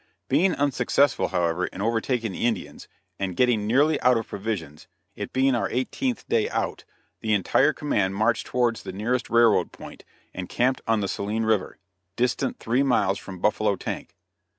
Being 0.29 0.55
unsuccessful, 0.55 1.27
however, 1.27 1.67
in 1.67 1.79
overtaking 1.79 2.31
the 2.31 2.47
Indians, 2.47 2.87
and 3.19 3.35
getting 3.37 3.67
nearly 3.67 4.01
out 4.01 4.17
of 4.17 4.27
provisions 4.27 4.87
it 5.15 5.31
being 5.31 5.53
our 5.53 5.69
eighteenth 5.69 6.27
day 6.27 6.49
out, 6.49 6.85
the 7.19 7.33
entire 7.33 7.71
command 7.71 8.15
marched 8.15 8.47
towards 8.47 8.81
the 8.81 8.93
nearest 8.93 9.29
railroad 9.29 9.71
point, 9.71 10.03
and 10.33 10.49
camped 10.49 10.81
on 10.87 11.01
the 11.01 11.07
Saline 11.07 11.43
River; 11.43 11.77
distant 12.15 12.57
three 12.57 12.81
miles 12.81 13.19
from 13.19 13.37
Buffalo 13.37 13.75
Tank. 13.75 14.15